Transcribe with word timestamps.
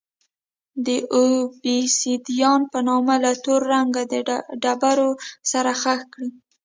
د 0.85 0.87
اوبسیدیان 1.17 2.61
په 2.71 2.79
نامه 2.87 3.15
له 3.23 3.31
تور 3.43 3.61
رنګه 3.73 4.03
ډبرو 4.61 5.09
سره 5.51 5.71
ښخ 5.81 6.01
کړي. 6.13 6.29